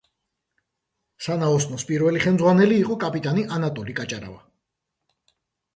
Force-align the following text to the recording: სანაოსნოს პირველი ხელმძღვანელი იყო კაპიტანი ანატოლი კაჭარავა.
სანაოსნოს 1.25 1.85
პირველი 1.91 2.23
ხელმძღვანელი 2.25 2.81
იყო 2.85 2.99
კაპიტანი 3.05 3.45
ანატოლი 3.59 3.97
კაჭარავა. 4.03 4.45